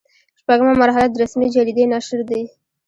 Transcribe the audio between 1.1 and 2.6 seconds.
رسمي جریدې نشر دی.